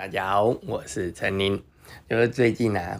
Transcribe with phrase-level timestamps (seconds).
[0.00, 1.62] 大家好，我是陈宁。
[2.08, 2.98] 就是最近啊，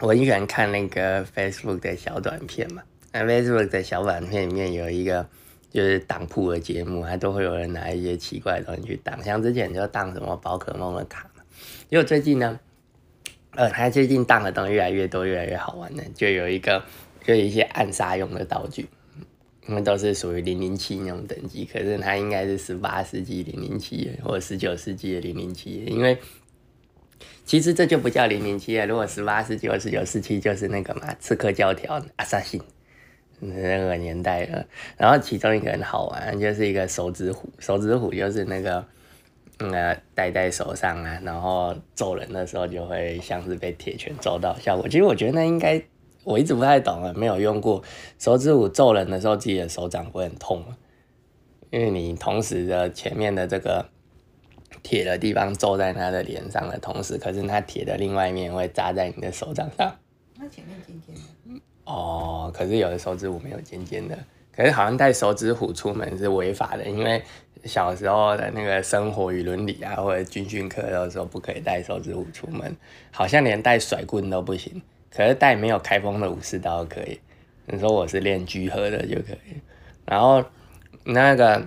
[0.00, 2.82] 我很喜欢看那个 Facebook 的小短片嘛。
[3.12, 5.24] 那 Facebook 的小短片里面有一个
[5.70, 11.44] 就是当铺的节目，还都会有人拿一些奇怪的东西去当，像之前就当什么宝可梦的卡嘛。
[11.88, 12.58] 因为最近呢，
[13.52, 16.82] 呃，他最近当的东西越来越多，越来越好玩的，就有一个
[17.22, 18.88] 就一些暗杀用的道具。
[19.68, 26.16] 因为都是属于零零七那种等级，可是它应该是十八世纪零零七或者十九世纪的零零七，因为
[27.44, 28.86] 其实这就不叫零零七啊。
[28.86, 32.58] 如果十八世纪或十九世纪就是那个嘛，刺客教条阿萨辛
[33.40, 34.66] 那个年代了。
[34.96, 38.82] 然后其中一个很好玩，就是一个手指虎，手指虎就是那个
[39.58, 44.88] 呃戴在手上啊，然后揍人的时候就会像是被铁拳揍到效果。
[44.88, 45.82] 其实我觉得那应该。
[46.28, 47.82] 我一直不太懂啊，没有用过
[48.18, 50.76] 手指虎揍人的时候，自己的手掌会很痛吗？
[51.70, 53.86] 因为你同时的前面的这个
[54.82, 59.96] 铁的地方揍在他的脸上的同时，可是他铁的另外一面会扎在你的手掌上。
[60.36, 61.60] 那前面尖尖的。
[61.84, 64.18] 哦，可是有的手指虎没有尖尖的，
[64.54, 67.22] 可是好像带手指虎出门是违法的，因为
[67.64, 72.76] 小时候的那个生活与伦理啊，或者军训课的时候不可以带手指虎出门，
[73.10, 74.82] 好像连带甩棍都不行。
[75.10, 77.18] 可是带没有开封的武士刀可以，
[77.66, 79.60] 你说我是练聚合的就可以，
[80.04, 80.44] 然后
[81.04, 81.66] 那个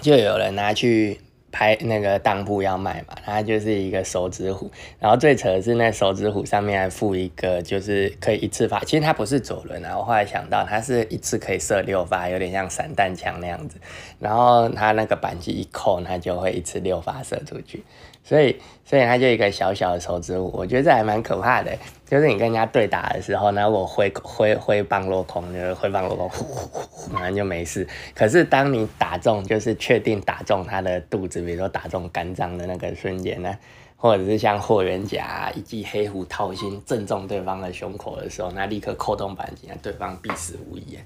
[0.00, 1.20] 就有人拿去
[1.54, 13.78] 拍那个当铺要卖嘛，它就是一个手指虎，然后最扯的是那手指虎上面还附一个就是可以一次发，其实它不是左轮啊，我后来想到它是一次可以射六发，有点像散弹枪那样子，
[14.18, 17.84] 然后它那个扳机一扣，它就会一次六发射出去。
[18.26, 21.70] 所以，所以它就一个小小的手指虎，我觉得这还蛮可怕的。
[22.08, 27.86] 就是你跟人家对打的时候，呢，我挥挥挥棒落空，就是挥棒落空，呼呼呼，然就没事。
[28.14, 33.56] 可是当你打中，就是确定打中他的肚子，比如说打中肝脏的那个瞬间呢，
[33.96, 40.98] 或者是像霍元甲一记黑虎掏心正中对方的胸口的时候，那立刻扣动扳机，对方必死无疑。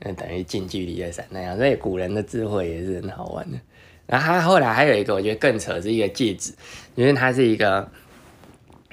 [0.00, 1.56] 那等于近距离的闪那样。
[1.56, 3.58] 所以古人的智慧也是很好玩的。
[4.06, 6.52] 然后他后来还有一个，我觉得更扯，是一个戒指，
[6.96, 7.88] 因为它是一个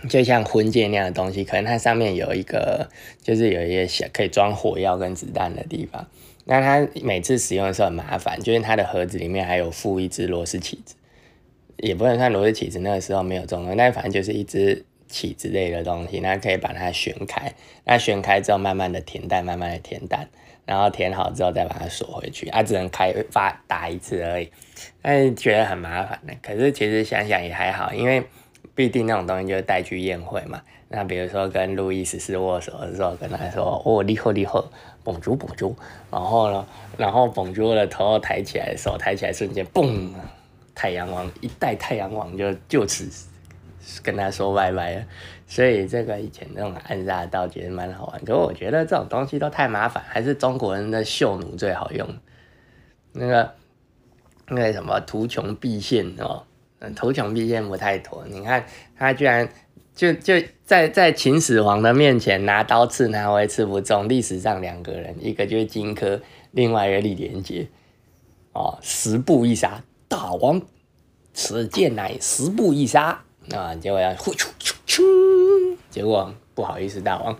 [0.07, 2.87] 就像婚戒那样的东西，可能它上面有一个，
[3.23, 6.05] 就是有一些小可以装火药跟子弹的地方。
[6.47, 10.95] 那它每次使用的时候很麻烦，就是它的盒子里面还有附一支螺丝起子，
[11.77, 17.53] 也不能算螺丝起子，那个时候没有这种，但反正就是一支起子类的东西，那可以把它旋开，
[17.83, 20.27] 那旋开之后慢慢的填蛋，慢慢的填蛋。
[20.65, 24.51] 然后填好之后再把它锁回去，啊，只能开发打一次而已，
[25.01, 26.33] 但是觉得很麻烦的。
[26.41, 28.21] 可是其实想想也还好，因为
[28.75, 30.61] 必定那种东西就是带去宴会嘛。
[30.89, 34.63] 那比如说跟路易十四握手的时候，跟他说哦，你好，你好，
[35.03, 35.75] 绷住绷住。
[36.09, 36.65] 然后呢，
[36.97, 40.13] 然后绷住了头抬起来，手抬起来瞬间，嘣，
[40.73, 43.09] 太阳王一代太阳王就就此
[44.01, 45.05] 跟他说拜拜了。
[45.45, 52.07] 所以这个以前那种暗杀道具蛮好玩，可是我觉得这种东西都太麻烦，还是中国人的绣弩最好用。
[53.13, 53.53] 那个
[54.49, 56.43] 那个什么图穷匕现哦，
[56.95, 58.25] 图穷匕现不太妥。
[58.27, 58.65] 你看
[58.97, 59.47] 他居然
[59.97, 64.07] 就就在在秦始皇的面前拿刀刺他，会刺不中。
[64.07, 66.21] 历史上两个人，一个就是荆轲，
[66.51, 67.67] 另外一个李连杰。
[68.53, 70.61] 哦，十步一杀，大王，
[71.33, 73.75] 此剑乃十步一杀啊！
[73.75, 75.03] 结果要呼出出出。
[75.89, 77.39] 结果不好意思，大王，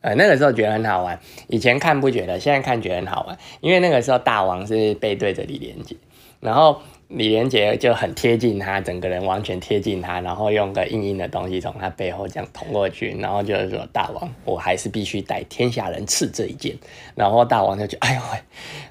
[0.00, 1.18] 呃，那个时候觉得很好玩，
[1.48, 5.96] 以前看不觉得，现在看觉得很好玩，因为那个时候大王是背对着李连杰，
[6.40, 16.76] 然后李连杰就很贴近他，整个人完全贴近他，然后用个硬硬的东西从他背后这样捅过去，然后就是说大王，我还是必须带天下人刺这一剑，
[17.14, 18.38] 然后大王就觉得哎呦喂，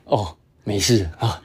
[0.06, 1.42] 哦，没事啊，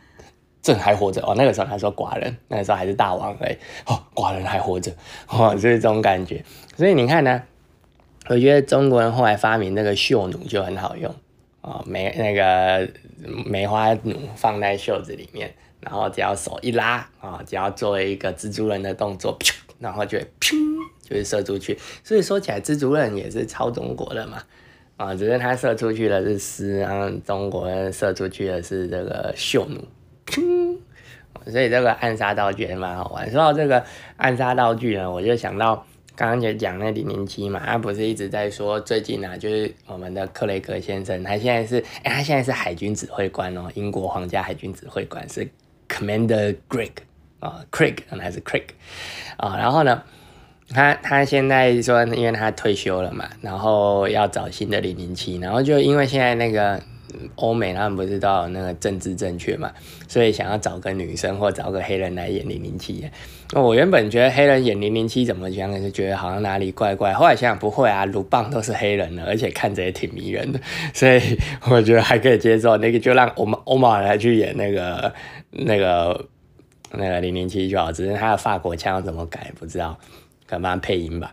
[0.63, 4.93] 朕还活着哦，那个时候他说寡人，那个时候还是大王哎，哦，寡人还活着，
[5.29, 6.45] 哦，就是这种感觉，
[6.77, 7.43] 所以你看呢。
[8.27, 11.15] 我觉得中国人后来发明那个绣弩就很好用
[11.61, 12.89] 啊，梅那个
[13.45, 15.53] 梅花弩放在袖子里面，
[15.85, 19.39] 然后只要手一拉啊，只要做一个蜘蛛人的动作，
[19.79, 21.79] 然后就砰，就会射出去。
[22.03, 24.43] 所以说起来，蜘蛛人也是抄中国的嘛，
[24.97, 29.85] 啊，只是他射出去的是丝，然后中国人射出去的是这个绣弩，
[31.47, 33.31] 所以这个暗杀道具也蛮好玩。
[33.31, 33.85] 说到这个
[34.17, 35.87] 暗杀道具呢，我就想到。
[36.17, 45.45] 刚刚就讲那零零七嘛，他不是一直在说最近啊，就是我们的克雷格先生，他现在是，哎，他现在是海军指挥官哦，英国皇家海军指挥官是
[45.89, 46.91] Commander Greg
[47.41, 48.65] 啊，Craig 还是 Craig
[49.37, 50.03] 啊，然后呢，
[50.71, 56.81] 他他现在说，因为他退休了嘛，然后要找新的零零七，然后就因为现在那个
[57.37, 59.73] 欧美他们不是都有那个政治正确嘛，
[60.09, 63.09] 所以想要找个女生或找个黑人来演零零七。
[63.53, 67.13] 那我原本觉得黑人演零零七怎么讲，就觉得好像哪里怪怪。
[67.13, 70.61] 后来想想不会啊，鲁棒都是黑人的，而且看着也挺迷人的，
[70.93, 71.21] 所以
[71.71, 72.77] 我觉得还可以接受。
[72.79, 75.13] 那个就让欧马欧马来去演那个
[75.51, 76.27] 那个
[76.93, 79.99] 那个零零七就好，只是他的法国腔怎么改不知道，
[80.47, 81.33] 可能帮他配音吧。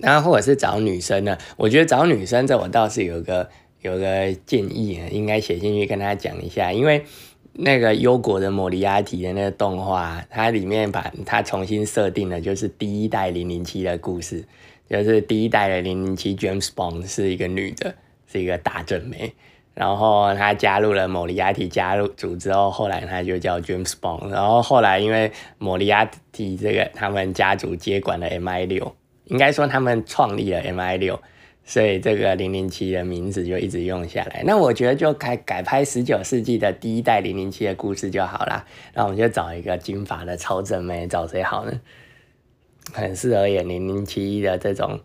[0.00, 1.38] 然后或者是找女生呢？
[1.56, 3.48] 我觉得找女生这我倒是有个
[3.86, 7.04] 有个建议，应该写进去跟他讲一下，因为
[7.52, 14.44] 那个优国的莫里亚蒂的那个动画，它里面把它重新设定了，就是第一代零零七的故事，
[14.90, 17.94] 就是第一代的零零七 James Bond 是一个女的，
[18.26, 19.32] 是一个大正妹，
[19.72, 28.94] 然后她加入了莫里亚蒂加入组之后，后来她就叫 James Bond，然后后来因为莫里亚蒂这个他们家族接管了 MI 六。
[29.28, 31.20] 应该说他们创立了 MI 六，
[31.68, 34.44] 所以这个零零七的名字就一直用下来。
[34.46, 38.64] 那我觉得就改改拍十九世纪的第一代零零七的故事就好啦。
[38.94, 41.72] 那我们就找一个金发的超正妹，找谁好呢？
[42.92, 45.00] 很适合演零零七的这种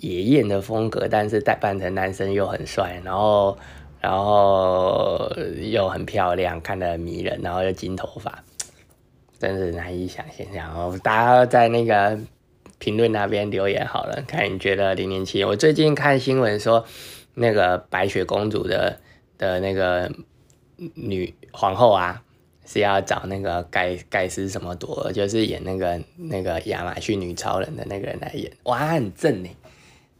[0.00, 3.56] 野艳的风格，但是代扮成男生又很帅，然后
[3.98, 5.32] 然后
[5.62, 8.44] 又很漂亮，看得很迷人，然后又金头发，
[9.38, 10.94] 真是难以想象然后！
[10.98, 12.18] 大家在那个。
[12.82, 15.44] 评论那边留言好了，看你觉得零零七。
[15.44, 16.84] 我最近看新闻说，
[17.34, 18.98] 那个白雪公主的
[19.38, 20.10] 的那个
[20.94, 22.24] 女皇后啊，
[22.66, 29.48] 是要找那个盖盖斯什么朵，就是演那个那个亚马逊女超人的那个人来演，哇，很正呢。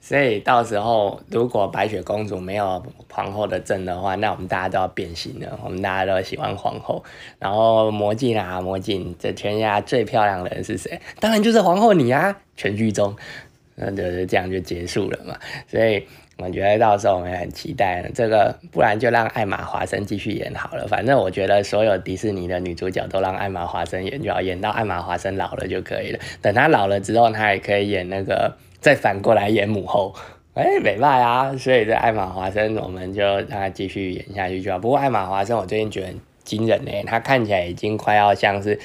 [0.05, 5.57] 所以到时候如果白雪公主没有皇后的证的话，那我们大家都要变形了。
[5.63, 7.05] 我们大家都喜欢皇后。
[7.39, 11.01] 然后魔镜啊，魔镜，这天下最漂亮的人是谁？
[11.21, 12.37] 当然就是皇后你啊！
[12.57, 13.15] 全剧中，
[13.77, 15.37] 那就是这样就结束了嘛。
[15.69, 16.05] 所以
[16.37, 20.89] 我觉得到时候我们很期待这个，不然就让艾玛华森继续演好了。
[20.89, 26.19] 反正我觉得所有迪士尼的女主角都让艾玛华森演就好，演到艾玛华森老了就可以了。
[26.41, 28.57] 等她老了之后，她也可以演那个。
[28.83, 30.13] 再反过来演母后，
[30.55, 31.57] 哎，美败啊！
[31.57, 34.79] 所以这艾玛华森，我们就让他继续演下去就好。
[34.81, 38.77] 不过艾玛华森，我最近觉得很惊人呢，他看起来已经快要像是，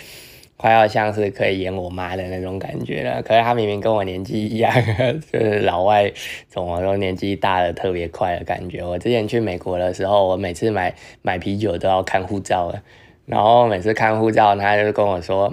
[0.55, 3.23] 快要像是可以演我妈的那种感觉了。
[3.23, 4.71] 可是他明明跟我年纪一样，
[5.33, 6.13] 就是老外
[6.47, 8.85] 怎么说年纪大了特别快的感觉。
[8.85, 12.83] 我之前去美国的时候，我每次买买啤酒都要看护照了，
[13.25, 15.51] 然后每次看护照，他就跟我说，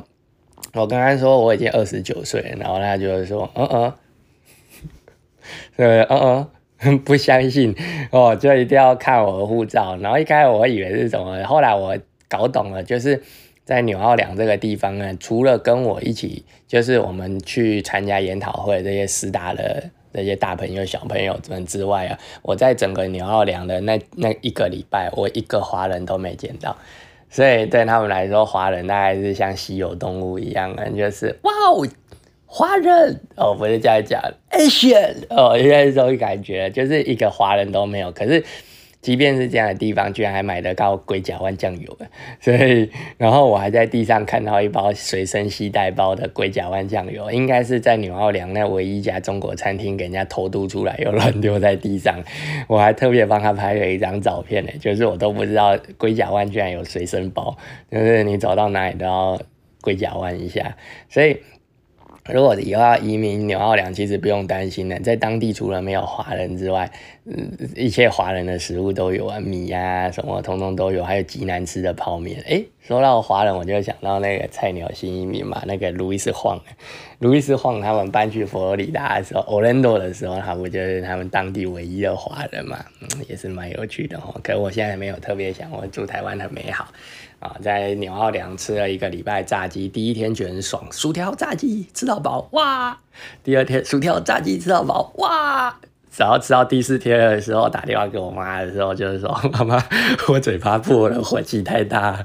[0.74, 3.92] 我跟他说我已经二十九岁，然后他就说，嗯嗯。
[5.76, 6.46] 呃，嗯
[6.80, 7.74] 嗯， 不相信
[8.10, 9.96] 哦，就一定要看我的护照。
[9.98, 11.96] 然后一开始我以为是什么，后来我
[12.28, 13.22] 搞懂了，就是
[13.64, 26.76] 在纽奥良这个地方呢，除了跟我一起，就是我们去参加研讨会这些师大的这些大朋友、小朋友们之外啊，我在整个纽奥良的那那一个礼拜，我一个华人都没见到。
[27.30, 31.86] 所以对他们来说，华人大概是像稀有动物一样，就是哇哦。
[32.56, 34.22] 华人哦，不是这样讲
[34.52, 38.12] ，Asian 哦，应该是这种感觉，就是一个华人都没有。
[38.12, 38.44] 可是，
[39.00, 41.98] 即便是这样的地方，居然还买得到龟甲湾酱油
[42.40, 52.22] 所以，然后我还在地上看到一包随身携带包的龟甲湾酱油，应该是在纽奥良那唯一一家中国餐厅给人家偷渡出来，又乱丢在地上。
[52.68, 57.56] 我还特别帮他拍了一张照片呢，就是我都不知道龟甲湾居然有随身包，
[57.90, 59.40] 就是你走到哪里都要
[59.80, 60.76] 龟甲湾一下，
[61.08, 61.36] 所以。
[62.32, 66.90] 如果以后要移民纽奥良，其实不用担心的，在当地除了没有华人之外，
[67.26, 72.40] 嗯，一切华人的食物都有啊，米呀什么通通都有，还有极难吃的泡面。
[72.46, 76.58] 诶，说到华人，我就想到那个菜鸟新移民嘛，那个路易斯晃，
[77.18, 84.34] 路易斯晃他们搬去佛罗里达的时候，Orlando 的时候，他不就是他们当地唯一的华人嘛，嗯，也是蛮有趣的哦。
[84.42, 86.88] 可我现在没有特别想，我住台湾很美好。
[87.44, 92.98] 啊，在纽奥良吃了一个礼拜炸鸡，第一天觉得很爽，薯条炸鸡吃到饱，哇！
[93.42, 95.78] 第二天薯条炸鸡吃到饱，哇！
[96.16, 99.84] 然后吃到第四天的时候，打电话给我妈的时候，就是说 妈妈，
[100.28, 102.22] 我嘴巴破了，火气太大。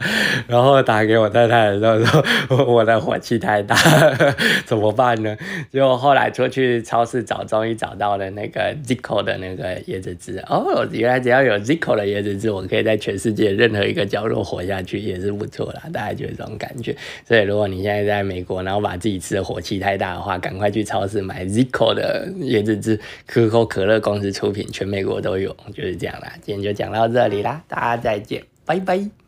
[0.48, 2.00] 然后打给我太太的时候，
[2.48, 3.75] 说 我的火气太大，
[4.65, 5.36] 怎么办呢？
[5.72, 10.38] 结果后来出去超市找，终于找到了那个 Zico 的那个椰子汁。
[10.48, 15.81] 哦，原来只要有 Zico 的椰子汁，我可以在全世界任何一个角落活下去，也是不错啦。
[15.91, 16.96] 大概就是这种感觉。
[17.27, 23.78] 所以如果你现在在美国，然后把自己吃的火气太大的话，赶快去超市买 Zico 的椰子汁，可口可。
[23.79, 26.33] 可乐公司出品，全美国都有，就是这样啦。
[26.41, 29.18] 今天就讲到这里啦，大家再见，拜拜。